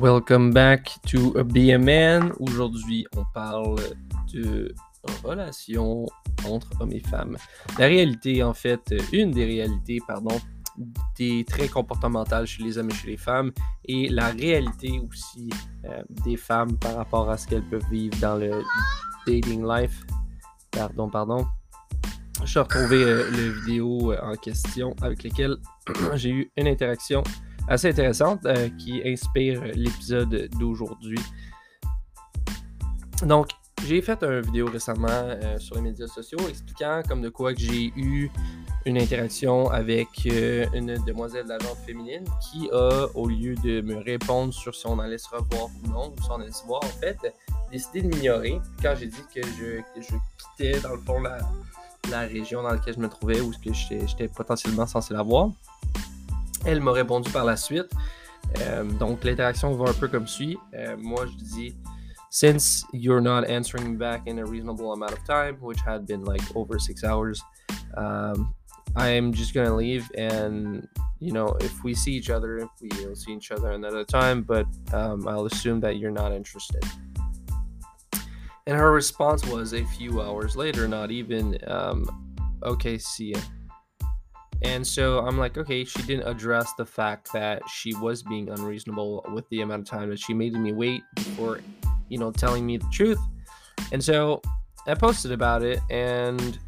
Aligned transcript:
Welcome 0.00 0.50
back 0.50 0.96
to 1.06 1.32
BMN. 1.44 2.32
Aujourd'hui, 2.40 3.06
on 3.16 3.24
parle 3.32 3.76
de 4.32 4.74
relations 5.22 6.06
entre 6.48 6.68
hommes 6.80 6.92
et 6.92 7.00
femmes. 7.00 7.36
La 7.78 7.86
réalité, 7.86 8.42
en 8.42 8.54
fait, 8.54 8.92
une 9.12 9.30
des 9.30 9.44
réalités, 9.44 10.00
pardon, 10.06 10.36
des 11.16 11.44
traits 11.44 11.70
comportementaux 11.70 12.44
chez 12.44 12.64
les 12.64 12.76
hommes 12.76 12.90
et 12.90 12.94
chez 12.94 13.06
les 13.06 13.16
femmes 13.16 13.52
et 13.84 14.08
la 14.08 14.30
réalité 14.30 15.00
aussi 15.08 15.48
euh, 15.84 16.02
des 16.24 16.36
femmes 16.36 16.76
par 16.78 16.96
rapport 16.96 17.30
à 17.30 17.36
ce 17.36 17.46
qu'elles 17.46 17.68
peuvent 17.68 17.88
vivre 17.88 18.18
dans 18.20 18.36
le 18.36 18.62
dating 19.28 19.64
life. 19.64 20.04
Pardon, 20.72 21.08
pardon. 21.08 21.46
Je 22.42 22.50
suis 22.50 22.58
retrouvé 22.58 22.96
euh, 23.04 23.30
la 23.30 23.60
vidéo 23.60 24.12
euh, 24.12 24.18
en 24.22 24.34
question 24.34 24.94
avec 25.02 25.22
laquelle 25.22 25.56
j'ai 26.14 26.30
eu 26.30 26.50
une 26.56 26.66
interaction 26.66 27.22
assez 27.68 27.88
intéressante 27.88 28.44
euh, 28.46 28.68
qui 28.78 29.02
inspire 29.04 29.62
l'épisode 29.74 30.48
d'aujourd'hui. 30.58 31.20
Donc, 33.22 33.48
j'ai 33.86 34.00
fait 34.00 34.22
une 34.22 34.40
vidéo 34.40 34.66
récemment 34.66 35.08
euh, 35.10 35.58
sur 35.58 35.76
les 35.76 35.82
médias 35.82 36.06
sociaux 36.06 36.38
expliquant 36.48 37.02
comme 37.06 37.20
de 37.20 37.28
quoi 37.28 37.52
que 37.52 37.60
j'ai 37.60 37.92
eu 37.96 38.30
une 38.86 38.98
interaction 38.98 39.70
avec 39.70 40.08
euh, 40.26 40.66
une 40.72 40.96
demoiselle 41.04 41.46
d'agence 41.46 41.78
féminine 41.86 42.24
qui 42.40 42.68
a, 42.72 43.06
au 43.14 43.28
lieu 43.28 43.54
de 43.56 43.80
me 43.82 43.96
répondre 43.96 44.52
sur 44.52 44.74
si 44.74 44.86
on 44.86 44.98
allait 44.98 45.18
se 45.18 45.28
revoir 45.28 45.68
ou 45.82 45.88
non, 45.88 46.12
ou 46.12 46.22
si 46.22 46.30
on 46.30 46.40
allait 46.40 46.52
se 46.52 46.64
voir, 46.64 46.82
en 46.82 47.00
fait, 47.00 47.18
décidé 47.70 48.02
de 48.02 48.08
m'ignorer 48.08 48.58
quand 48.82 48.94
j'ai 48.98 49.06
dit 49.06 49.22
que 49.34 49.42
je, 49.42 49.80
que 49.94 50.00
je, 50.00 50.14
quittais, 50.38 50.80
dans 50.80 50.92
le 50.92 51.00
fond, 51.00 51.20
la, 51.20 51.38
la, 52.10 52.20
région 52.20 52.62
dans 52.62 52.70
laquelle 52.70 52.94
je 52.94 53.00
me 53.00 53.08
trouvais 53.08 53.40
ou 53.40 53.50
que 53.50 53.72
j'étais 53.72 54.28
potentiellement 54.28 54.86
censé 54.86 55.12
la 55.12 55.22
voir. 55.22 55.50
Elle 56.64 56.80
m'a 56.80 56.92
répondu 56.92 57.30
par 57.30 57.44
la 57.44 57.56
suite. 57.56 57.92
Euh, 58.60 58.84
donc, 58.84 59.24
l'interaction 59.24 59.72
va 59.74 59.90
un 59.90 59.94
peu 59.94 60.08
comme 60.08 60.26
suit. 60.26 60.58
Euh, 60.74 60.96
moi, 60.98 61.26
je 61.26 61.44
dis 61.56 61.76
Since 62.30 62.84
you're 62.92 63.20
not 63.20 63.44
answering 63.48 63.92
me 63.92 63.96
back 63.96 64.22
in 64.26 64.38
a 64.38 64.44
reasonable 64.44 64.92
amount 64.92 65.12
of 65.12 65.24
time, 65.24 65.56
which 65.60 65.78
had 65.86 66.04
been 66.04 66.24
like 66.24 66.42
over 66.56 66.80
six 66.80 67.04
hours, 67.04 67.40
um, 67.96 68.52
I'm 68.96 69.32
just 69.32 69.54
gonna 69.54 69.74
leave. 69.74 70.10
And 70.16 70.88
you 71.20 71.32
know, 71.32 71.56
if 71.60 71.84
we 71.84 71.94
see 71.94 72.12
each 72.12 72.30
other, 72.30 72.68
we'll 72.82 73.14
see 73.14 73.32
each 73.32 73.52
other 73.52 73.70
another 73.70 74.04
time. 74.04 74.42
But 74.42 74.66
um, 74.92 75.28
I'll 75.28 75.46
assume 75.46 75.78
that 75.80 75.98
you're 75.98 76.10
not 76.10 76.32
interested. 76.32 76.82
And 78.66 78.76
her 78.76 78.92
response 78.92 79.44
was 79.46 79.74
a 79.74 79.84
few 79.84 80.22
hours 80.22 80.56
later, 80.56 80.88
not 80.88 81.10
even, 81.10 81.58
um, 81.66 82.34
okay, 82.62 82.96
see 82.96 83.32
ya. 83.32 83.40
And 84.62 84.86
so 84.86 85.18
I'm 85.18 85.36
like, 85.36 85.58
okay, 85.58 85.84
she 85.84 86.02
didn't 86.02 86.26
address 86.26 86.72
the 86.78 86.86
fact 86.86 87.32
that 87.32 87.62
she 87.68 87.94
was 87.96 88.22
being 88.22 88.48
unreasonable 88.48 89.24
with 89.32 89.48
the 89.50 89.60
amount 89.60 89.82
of 89.82 89.88
time 89.88 90.10
that 90.10 90.18
she 90.18 90.32
made 90.32 90.54
me 90.54 90.72
wait 90.72 91.02
before, 91.16 91.60
you 92.08 92.18
know, 92.18 92.30
telling 92.30 92.64
me 92.64 92.78
the 92.78 92.88
truth. 92.90 93.18
And 93.92 94.02
so 94.02 94.40
I 94.86 94.94
posted 94.94 95.32
about 95.32 95.62
it, 95.62 95.80
and 95.90 96.58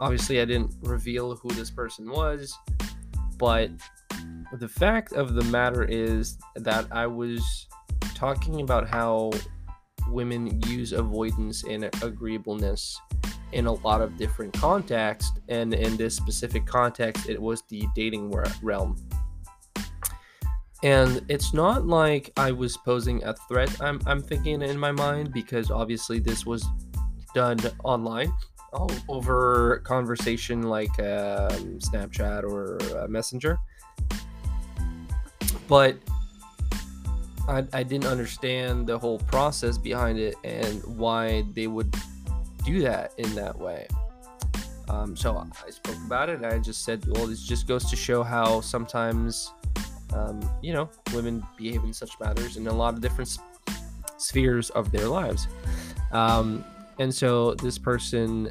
obviously 0.00 0.40
I 0.40 0.44
didn't 0.44 0.74
reveal 0.82 1.34
who 1.36 1.50
this 1.50 1.70
person 1.70 2.10
was, 2.10 2.56
but 3.38 3.70
the 4.58 4.68
fact 4.68 5.12
of 5.12 5.34
the 5.34 5.44
matter 5.44 5.84
is 5.84 6.38
that 6.56 6.86
I 6.90 7.06
was 7.06 7.68
talking 8.14 8.60
about 8.60 8.88
how 8.88 9.30
women 10.10 10.60
use 10.66 10.92
avoidance 10.92 11.64
and 11.64 11.84
agreeableness 12.02 13.00
in 13.54 13.66
a 13.66 13.72
lot 13.72 14.02
of 14.02 14.16
different 14.16 14.52
contexts, 14.52 15.38
and 15.48 15.72
in 15.72 15.96
this 15.96 16.14
specific 16.14 16.66
context, 16.66 17.28
it 17.28 17.40
was 17.40 17.62
the 17.68 17.86
dating 17.94 18.30
realm. 18.62 18.96
And 20.82 21.24
it's 21.28 21.54
not 21.54 21.86
like 21.86 22.30
I 22.36 22.52
was 22.52 22.76
posing 22.76 23.24
a 23.24 23.34
threat, 23.48 23.80
I'm, 23.80 24.00
I'm 24.06 24.20
thinking 24.20 24.60
in 24.60 24.78
my 24.78 24.92
mind, 24.92 25.32
because 25.32 25.70
obviously 25.70 26.18
this 26.18 26.44
was 26.44 26.66
done 27.34 27.58
online 27.84 28.32
all 28.74 28.90
over 29.08 29.80
conversation 29.84 30.64
like 30.64 30.90
um, 30.98 31.78
Snapchat 31.78 32.42
or 32.42 32.78
uh, 32.98 33.06
Messenger. 33.08 33.58
But 35.68 35.96
I, 37.48 37.64
I 37.72 37.82
didn't 37.82 38.06
understand 38.06 38.86
the 38.86 38.98
whole 38.98 39.18
process 39.20 39.78
behind 39.78 40.18
it 40.18 40.34
and 40.44 40.82
why 40.84 41.44
they 41.54 41.66
would 41.66 41.94
do 42.64 42.80
that 42.82 43.12
in 43.18 43.34
that 43.34 43.58
way. 43.58 43.86
Um, 44.88 45.16
so 45.16 45.36
I 45.36 45.70
spoke 45.70 45.96
about 46.06 46.28
it 46.28 46.36
and 46.36 46.46
I 46.46 46.58
just 46.58 46.84
said, 46.84 47.04
well, 47.08 47.26
this 47.26 47.42
just 47.42 47.66
goes 47.66 47.88
to 47.90 47.96
show 47.96 48.22
how 48.22 48.60
sometimes, 48.60 49.52
um, 50.12 50.40
you 50.62 50.72
know, 50.72 50.90
women 51.14 51.42
behave 51.56 51.84
in 51.84 51.92
such 51.92 52.18
matters 52.20 52.56
in 52.56 52.66
a 52.66 52.72
lot 52.72 52.94
of 52.94 53.00
different 53.00 53.38
spheres 54.18 54.70
of 54.70 54.92
their 54.92 55.08
lives. 55.08 55.48
Um, 56.12 56.64
and 56.98 57.12
so 57.14 57.54
this 57.54 57.78
person 57.78 58.50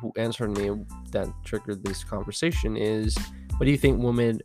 who 0.00 0.12
answered 0.16 0.56
me 0.56 0.70
that 1.12 1.28
triggered 1.44 1.84
this 1.84 2.02
conversation 2.02 2.76
is, 2.76 3.16
what 3.56 3.66
do 3.66 3.70
you 3.70 3.78
think 3.78 4.02
women 4.02 4.40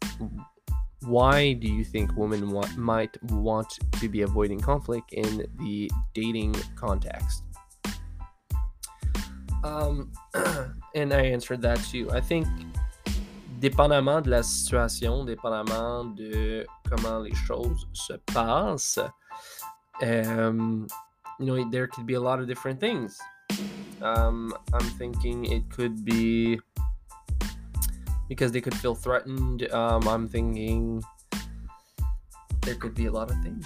why 1.06 1.54
do 1.54 1.68
you 1.68 1.84
think 1.84 2.16
women 2.16 2.52
might 2.78 3.22
want 3.32 3.80
to 4.00 4.10
be 4.10 4.24
avoiding 4.24 4.60
conflict 4.60 5.14
in 5.14 5.46
the 5.60 5.90
dating 6.14 6.56
context? 6.76 7.45
Um, 9.66 10.12
and 10.96 11.12
I 11.12 11.22
answered 11.26 11.62
that 11.64 11.80
too. 11.92 12.10
I 12.12 12.22
think, 12.22 12.48
dépendamment 13.60 14.22
de 14.22 14.30
la 14.30 14.44
situation, 14.44 15.26
dépendamment 15.26 16.16
de 16.16 16.66
comment 16.88 17.20
les 17.24 17.34
choses 17.34 17.88
se 17.94 18.14
passent, 18.28 19.00
um, 20.04 20.88
you 21.40 21.46
know, 21.48 21.70
there 21.72 21.88
could 21.88 22.06
be 22.06 22.14
a 22.14 22.20
lot 22.20 22.40
of 22.40 22.48
different 22.48 22.80
things. 22.80 23.18
Um, 24.02 24.54
I'm 24.72 24.88
thinking 25.00 25.46
it 25.46 25.68
could 25.72 26.06
be 26.06 26.60
because 28.30 28.52
they 28.52 28.62
could 28.62 28.76
feel 28.76 28.94
threatened. 28.94 29.72
Um, 29.72 30.08
I'm 30.08 30.28
thinking 30.28 31.04
there 32.62 32.76
could 32.76 32.94
be 32.94 33.08
a 33.08 33.12
lot 33.12 33.32
of 33.32 33.38
things. 33.42 33.66